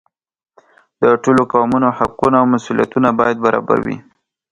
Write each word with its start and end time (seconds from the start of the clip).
د 1.01 1.03
ټولو 1.23 1.41
قومونو 1.53 1.87
حقونه 1.97 2.35
او 2.41 2.45
مسؤلیتونه 2.53 3.09
باید 3.19 3.37
برابر 3.45 3.77
وي. 3.85 3.97